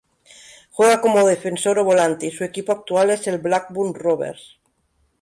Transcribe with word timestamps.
Juega 0.71 0.99
como 0.99 1.27
defensor 1.27 1.77
o 1.77 1.83
volante 1.83 2.25
y 2.25 2.31
su 2.31 2.43
equipo 2.43 2.71
actual 2.71 3.11
es 3.11 3.27
el 3.27 3.37
Blackburn 3.37 3.93
Rovers. 3.93 4.57